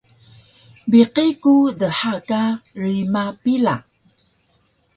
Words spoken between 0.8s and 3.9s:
Biqi ku dha ka rima pila